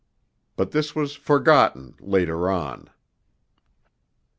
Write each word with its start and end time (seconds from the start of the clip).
But 0.55 0.71
this 0.71 0.95
was 0.95 1.13
forgotten 1.15 1.93
later 2.01 2.49
on. 2.49 2.89